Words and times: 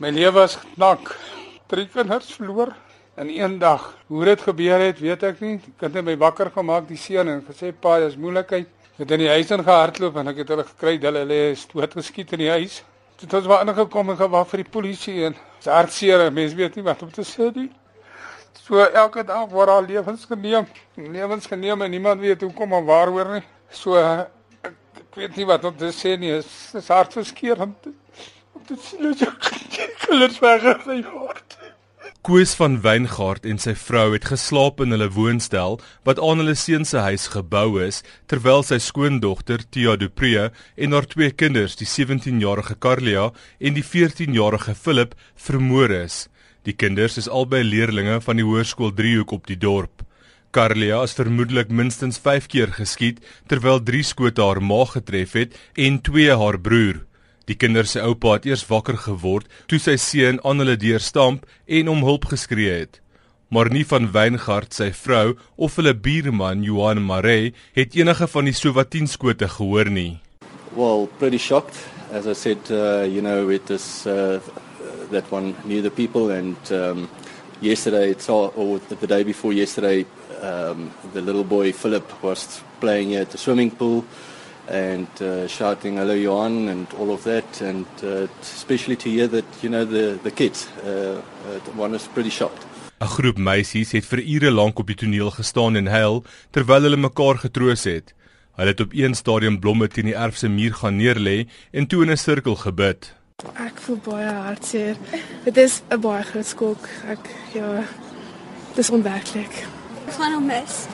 My 0.00 0.08
lewe 0.10 0.32
was 0.32 0.54
geknak. 0.56 1.10
Drie 1.68 1.84
kinders 1.92 2.32
verloor 2.32 2.70
in 3.20 3.28
een 3.28 3.58
dag. 3.58 3.96
Hoe 4.06 4.24
dit 4.24 4.40
gebeur 4.40 4.80
het, 4.80 4.98
weet 4.98 5.26
ek 5.28 5.42
nie. 5.44 5.58
Die 5.60 5.74
kind 5.76 5.98
het 5.98 6.06
my 6.06 6.14
wakker 6.16 6.48
gemaak, 6.54 6.86
die 6.88 6.96
seun 6.96 7.28
en 7.28 7.42
gesê 7.44 7.68
pa, 7.76 7.98
dis 8.00 8.16
moeilikheid. 8.16 8.70
Ek 8.94 9.02
het 9.02 9.12
in 9.18 9.20
die 9.26 9.28
huis 9.28 9.52
ingehardloop 9.52 10.16
en 10.22 10.32
ek 10.32 10.40
het 10.40 10.54
hulle 10.54 10.64
gekry, 10.70 10.94
hulle 11.04 11.26
lê 11.28 11.42
dood 11.74 11.98
geskiet 12.00 12.32
in 12.32 12.44
die 12.46 12.48
huis. 12.48 12.78
Dit 13.20 13.36
het 13.36 13.50
waar 13.52 13.68
ingekom 13.68 14.14
en 14.14 14.20
gewag 14.22 14.48
vir 14.54 14.64
die 14.64 14.70
polisie 14.78 15.18
en 15.28 15.36
dis 15.36 15.68
hartseer. 15.68 16.24
Mense 16.32 16.56
weet 16.56 16.80
nie 16.80 16.88
wat 16.88 17.04
om 17.04 17.12
te 17.12 17.28
sê 17.34 17.52
nie. 17.60 17.68
So 18.56 18.80
elke 18.80 19.28
dag 19.28 19.52
word 19.52 19.76
al 19.76 19.84
lewens 19.84 20.24
geneem, 20.24 20.64
lewens 20.96 21.44
geneem 21.52 21.84
en 21.84 21.92
niemand 21.92 22.24
weet 22.24 22.48
hoekom 22.48 22.72
en 22.80 22.88
waaroor 22.88 23.36
nie. 23.36 23.46
So 23.68 24.00
ek, 24.00 24.72
ek 25.04 25.24
weet 25.26 25.36
nie 25.36 25.50
wat 25.52 25.68
om 25.68 25.76
te 25.76 25.92
sê 25.92 26.16
nie. 26.16 26.38
Dit 26.40 26.48
is, 26.48 26.60
is 26.86 26.88
hartverskeurende. 26.88 27.98
Dit 28.68 28.80
sien 28.84 29.14
jy 29.16 29.28
kinders 30.04 30.40
weggery 30.42 31.02
word. 31.12 31.56
Koos 32.26 32.50
van 32.58 32.74
Wyngaard 32.84 33.46
en 33.48 33.56
sy 33.62 33.72
vrou 33.80 34.10
het 34.12 34.26
geslaap 34.28 34.82
in 34.84 34.92
hulle 34.92 35.08
woonstel 35.14 35.78
wat 36.08 36.18
aan 36.20 36.42
hulle 36.42 36.56
seun 36.58 36.84
se 36.84 37.00
huis 37.06 37.24
gebou 37.32 37.80
is 37.80 38.02
terwyl 38.28 38.60
sy 38.66 38.76
skoondogter 38.82 39.64
Tia 39.72 39.94
Dupree 39.96 40.50
en 40.76 40.96
haar 40.96 41.08
twee 41.08 41.32
kinders, 41.32 41.78
die 41.80 41.88
17-jarige 41.88 42.76
Carlia 42.76 43.30
en 43.58 43.78
die 43.78 43.86
14-jarige 43.86 44.76
Philip, 44.76 45.16
vermoor 45.34 45.96
is. 46.02 46.26
Die 46.68 46.76
kinders 46.76 47.16
is 47.16 47.30
albei 47.30 47.62
leerdlinge 47.64 48.20
van 48.20 48.36
die 48.36 48.44
hoërskool 48.44 48.92
Driehoek 48.92 49.32
op 49.40 49.48
die 49.48 49.56
dorp. 49.56 50.04
Carlia 50.52 51.00
is 51.06 51.16
vermoedelik 51.16 51.72
minstens 51.72 52.20
5 52.20 52.50
keer 52.52 52.74
geskiet 52.76 53.24
terwyl 53.48 53.80
3 53.80 54.04
skote 54.04 54.44
haar 54.44 54.60
maag 54.60 54.98
getref 54.98 55.38
het 55.40 55.56
en 55.78 56.02
2 56.04 56.36
haar 56.36 56.60
broer. 56.60 57.06
Die 57.50 57.56
kinders 57.58 57.96
se 57.96 58.02
oupa 58.06 58.36
het 58.36 58.44
eers 58.46 58.62
wakker 58.68 58.94
geword 59.08 59.48
toe 59.66 59.80
sy 59.82 59.96
seun 59.98 60.36
aan 60.46 60.62
hulle 60.62 60.76
deur 60.78 61.02
stamp 61.02 61.48
en 61.66 61.88
om 61.90 62.04
hulp 62.06 62.28
geskree 62.30 62.76
het. 62.84 63.00
Maar 63.50 63.72
nie 63.74 63.82
van 63.90 64.06
Weingart 64.14 64.76
sy 64.76 64.92
vrou 64.94 65.32
of 65.58 65.74
hulle 65.80 65.96
buurman 65.98 66.62
Johan 66.62 67.02
Maree 67.02 67.50
het 67.74 67.96
enige 67.98 68.28
van 68.30 68.46
die 68.46 68.54
sowat 68.54 68.92
10 68.94 69.10
skote 69.10 69.48
gehoor 69.50 69.90
nie. 69.90 70.20
Well, 70.76 71.08
pretty 71.18 71.42
shocked. 71.42 71.74
As 72.14 72.30
I 72.30 72.38
said, 72.38 72.70
uh, 72.70 73.02
you 73.02 73.18
know, 73.20 73.50
it 73.50 73.70
is 73.70 74.06
uh, 74.06 74.38
that 75.10 75.26
one 75.34 75.56
near 75.64 75.82
the 75.82 75.90
people 75.90 76.30
and 76.30 76.56
um, 76.70 77.08
yesterday 77.60 78.12
it's 78.14 78.28
all, 78.28 78.52
or 78.54 78.78
the 78.78 79.06
day 79.08 79.24
before 79.24 79.52
yesterday 79.52 80.06
um, 80.40 80.94
the 81.14 81.20
little 81.20 81.42
boy 81.44 81.72
Philip 81.72 82.22
was 82.22 82.62
playing 82.78 83.16
at 83.16 83.32
the 83.32 83.38
swimming 83.38 83.72
pool 83.72 84.04
and 84.70 85.08
uh, 85.20 85.46
shouting 85.48 85.96
hello 85.96 86.14
Johan 86.14 86.68
and 86.68 86.86
all 86.98 87.10
of 87.10 87.24
that 87.24 87.60
and 87.60 87.86
uh, 88.02 88.26
especially 88.42 88.96
to 88.96 89.10
hear 89.10 89.28
that 89.28 89.44
you 89.62 89.68
know 89.68 89.84
the 89.84 90.18
the 90.22 90.30
kids 90.30 90.68
uh, 90.84 91.20
uh, 91.46 91.82
one 91.84 91.94
is 91.94 92.06
pretty 92.14 92.30
shocked. 92.30 92.66
'n 93.00 93.06
groep 93.06 93.38
meisies 93.38 93.92
het 93.92 94.04
vir 94.04 94.20
ure 94.20 94.50
lank 94.50 94.78
op 94.78 94.86
die 94.86 94.96
toneel 95.02 95.30
gestaan 95.30 95.76
en 95.76 95.86
huil 95.86 96.24
terwyl 96.50 96.82
hulle 96.82 96.96
mekaar 96.96 97.38
getroos 97.38 97.84
het. 97.84 98.14
Hulle 98.56 98.70
het 98.74 98.80
op 98.80 98.92
een 98.92 99.14
stadium 99.14 99.56
blomme 99.60 99.88
teen 99.88 100.10
die 100.10 100.16
erf 100.16 100.36
se 100.36 100.48
muur 100.48 100.74
gaan 100.74 100.96
neerlê 100.96 101.48
en 101.72 101.86
toe 101.86 102.02
in 102.04 102.10
'n 102.10 102.16
sirkel 102.16 102.56
gebid. 102.56 103.14
Ek 103.56 103.76
voel 103.80 104.00
baie 104.04 104.32
hartseer. 104.32 104.96
Dit 105.44 105.56
is 105.56 105.82
'n 105.90 106.00
baie 106.00 106.22
groot 106.22 106.46
skok. 106.46 106.88
Ek 107.08 107.24
ja 107.54 107.84
dis 108.74 108.90
onwerklik 108.90 109.54
ek 110.06 110.16
gaan 110.18 110.34
hom 110.38 110.46
mis 110.46 110.86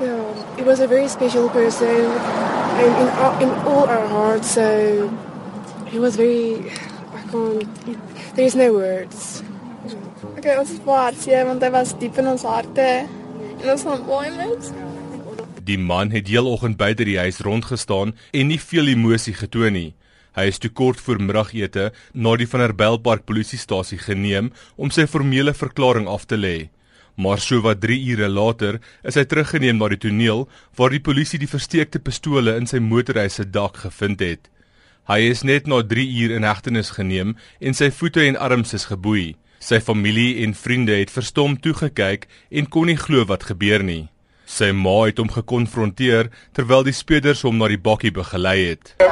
Yeah, 0.00 0.56
he 0.56 0.62
was 0.62 0.80
a 0.80 0.86
very 0.86 1.08
special 1.08 1.48
person 1.48 1.88
in, 1.88 2.90
in, 3.02 3.08
in 3.42 3.50
all 3.66 3.86
our 3.88 4.06
hearts. 4.06 4.54
So 4.54 5.10
he 5.86 5.98
was 5.98 6.14
very. 6.14 6.70
I 7.14 7.22
can't. 7.30 8.36
There's 8.36 8.54
no 8.54 8.72
words. 8.72 9.42
Okay, 10.38 10.54
ons 10.54 10.70
is 10.70 10.78
baie 10.86 11.10
ja, 11.26 11.42
want 11.48 11.64
hy 11.66 11.70
was 11.74 11.96
diep 11.98 12.18
in 12.22 12.30
ons 12.30 12.44
harte 12.46 12.86
en 12.86 13.66
ons 13.72 13.82
van 13.88 14.04
baie 14.06 14.30
mens. 14.36 14.70
Die 15.66 15.78
man 15.82 16.14
het 16.14 16.30
heeloggend 16.30 16.78
buite 16.78 17.02
die 17.02 17.18
huis 17.18 17.42
rondgestaan 17.42 18.14
en 18.30 18.50
nie 18.52 18.60
veel 18.62 18.94
emosie 18.94 19.34
getoon 19.34 19.74
nie. 19.74 19.90
Hy 20.38 20.46
is 20.52 20.62
te 20.62 20.70
kort 20.70 21.02
voor 21.02 21.18
middagete 21.18 21.90
na 22.14 22.36
die 22.38 22.46
van 22.46 22.62
der 22.62 22.76
Belpark 22.78 23.26
polisiestasie 23.26 23.98
geneem 23.98 24.52
om 24.78 24.94
sy 24.94 25.08
formele 25.10 25.56
verklaring 25.58 26.06
af 26.06 26.28
te 26.30 26.38
lê. 26.38 26.56
Maar 27.18 27.40
so 27.42 27.60
wat 27.60 27.80
3 27.82 27.98
ure 28.12 28.28
later 28.30 28.78
is 29.02 29.16
hy 29.18 29.24
teruggeneem 29.26 29.80
na 29.80 29.88
die 29.90 29.98
toneel 29.98 30.44
waar 30.78 30.92
die 30.94 31.02
polisie 31.02 31.40
die 31.42 31.50
versteekte 31.50 31.98
pistole 31.98 32.54
in 32.54 32.70
sy 32.70 32.78
motorhuis 32.78 33.40
se 33.40 33.44
dak 33.50 33.80
gevind 33.82 34.22
het. 34.22 34.46
Hy 35.10 35.24
is 35.32 35.42
net 35.42 35.66
na 35.66 35.80
3 35.82 36.04
uur 36.22 36.36
in 36.36 36.46
hegtenis 36.46 36.92
geneem 36.94 37.34
en 37.58 37.74
sy 37.74 37.90
voete 37.90 38.22
en 38.22 38.38
arms 38.38 38.74
is 38.78 38.86
geboei. 38.92 39.34
Sy 39.58 39.80
familie 39.82 40.44
en 40.44 40.54
vriende 40.54 40.94
het 40.94 41.10
verstom 41.10 41.58
toegekyk 41.58 42.28
en 42.54 42.70
kon 42.70 42.86
nie 42.86 43.00
glo 43.00 43.26
wat 43.26 43.48
gebeur 43.50 43.82
nie. 43.82 44.06
Sy 44.46 44.70
ma 44.72 45.08
het 45.08 45.18
hom 45.18 45.28
gekonfronteer 45.32 46.30
terwyl 46.54 46.86
die 46.86 46.94
speurders 46.94 47.42
hom 47.42 47.58
na 47.58 47.66
die 47.68 47.82
bakkie 47.82 48.14
begelei 48.14 48.58
het. 48.70 48.94
Ja, 49.02 49.10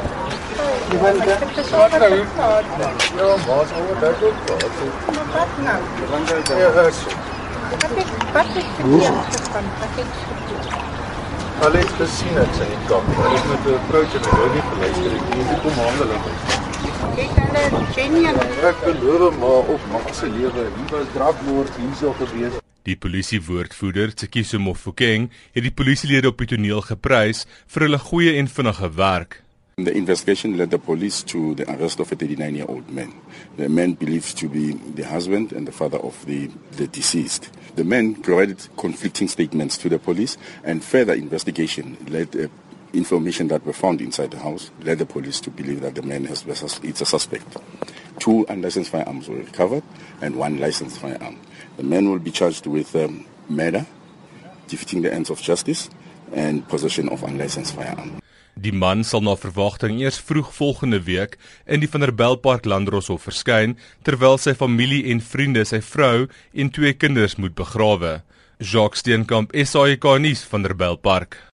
ja. 0.00 0.09
Wil 0.98 1.18
dit 1.24 1.54
te 1.54 1.62
swaar 1.66 1.98
nou. 1.98 2.14
Ja, 3.16 3.36
maar 3.46 3.66
oor 3.80 3.98
dit 4.00 4.22
ook. 4.28 4.38
Maar 5.06 5.28
wat 5.34 5.52
nou? 5.64 5.80
Want 6.10 6.28
dit 6.28 6.48
is 6.86 7.02
Wat 7.70 7.98
ek 8.02 8.08
wat 8.34 8.56
ek 8.60 8.70
van 9.52 9.66
wat 9.80 9.98
ek 10.02 10.08
Hulle 11.60 11.78
het 11.78 11.92
gesien 11.98 12.34
dit 12.34 12.56
sy 12.56 12.68
kop. 12.88 13.04
Hulle 13.16 13.34
het 13.36 13.46
met 13.50 13.66
'n 13.72 13.82
vroutjie 13.88 14.20
met 14.24 14.32
Robbie 14.38 14.62
geluister. 14.70 15.12
Ek 15.16 15.50
het 15.50 15.60
kom 15.64 15.76
handeling. 15.84 16.22
Kyk 17.16 17.34
hulle 17.36 17.84
genien. 17.96 18.40
Ek 18.70 18.78
belowe 18.84 19.30
maar 19.36 19.70
op 19.74 19.80
mag 19.92 20.14
se 20.14 20.28
lewe. 20.28 20.64
Hier 20.76 20.90
was 20.90 21.06
drakmoord 21.14 21.76
hierso 21.76 22.14
gewees. 22.18 22.52
Die 22.82 22.96
polisiewoordvoerder, 22.96 24.14
Tsikiso 24.14 24.58
Mofokeng, 24.58 25.30
het 25.52 25.62
die 25.62 25.72
polisielede 25.72 26.28
op 26.28 26.38
die 26.38 26.46
toneel 26.46 26.80
geprys 26.80 27.46
vir 27.66 27.82
hulle 27.82 27.98
goeie 27.98 28.36
en 28.40 28.48
vinnige 28.48 28.90
werk. 28.96 29.42
The 29.84 29.96
investigation 29.96 30.58
led 30.58 30.70
the 30.70 30.78
police 30.78 31.22
to 31.24 31.54
the 31.54 31.70
arrest 31.72 32.00
of 32.00 32.12
a 32.12 32.14
39 32.14 32.54
year 32.54 32.66
old 32.68 32.90
man. 32.90 33.14
The 33.56 33.68
man 33.68 33.94
believed 33.94 34.36
to 34.38 34.48
be 34.48 34.72
the 34.72 35.04
husband 35.04 35.52
and 35.52 35.66
the 35.66 35.72
father 35.72 35.98
of 35.98 36.26
the, 36.26 36.48
the 36.72 36.86
deceased. 36.86 37.50
The 37.76 37.84
man 37.84 38.16
provided 38.16 38.68
conflicting 38.76 39.28
statements 39.28 39.78
to 39.78 39.88
the 39.88 39.98
police, 39.98 40.36
and 40.64 40.84
further 40.84 41.14
investigation 41.14 41.96
led 42.10 42.36
uh, 42.36 42.48
information 42.92 43.48
that 43.48 43.64
were 43.64 43.72
found 43.72 44.00
inside 44.00 44.32
the 44.32 44.38
house 44.38 44.70
led 44.82 44.98
the 44.98 45.06
police 45.06 45.40
to 45.40 45.50
believe 45.50 45.80
that 45.80 45.94
the 45.94 46.02
man 46.02 46.24
has 46.26 46.44
it's 46.82 47.00
a 47.00 47.06
suspect. 47.06 47.56
Two 48.18 48.44
unlicensed 48.48 48.90
firearms 48.90 49.28
were 49.28 49.36
recovered 49.36 49.84
and 50.20 50.36
one 50.36 50.58
licensed 50.58 50.98
firearm. 50.98 51.38
The 51.78 51.84
man 51.84 52.10
will 52.10 52.18
be 52.18 52.30
charged 52.30 52.66
with 52.66 52.94
um, 52.96 53.24
murder, 53.48 53.86
defeating 54.66 55.02
the 55.02 55.14
ends 55.14 55.30
of 55.30 55.40
justice, 55.40 55.88
and 56.32 56.68
possession 56.68 57.08
of 57.08 57.22
unlicensed 57.22 57.74
firearm. 57.74 58.20
Die 58.54 58.72
man 58.72 59.04
sal 59.06 59.22
na 59.24 59.36
verwagting 59.38 60.00
eers 60.02 60.18
vroeg 60.20 60.50
volgende 60.52 61.00
week 61.06 61.36
in 61.66 61.80
die 61.80 61.88
Vanderbijlpark 61.90 62.66
Landdroshof 62.68 63.28
verskyn 63.28 63.76
terwyl 64.04 64.36
sy 64.38 64.54
familie 64.58 65.06
en 65.12 65.22
vriende 65.24 65.64
sy 65.64 65.80
vrou 65.84 66.26
en 66.52 66.72
twee 66.74 66.92
kinders 66.92 67.38
moet 67.38 67.54
begrawe. 67.56 68.20
Jacques 68.60 69.00
Steenkamp, 69.00 69.54
SAK 69.56 70.04
nuus 70.20 70.44
Vanderbijlpark. 70.44 71.40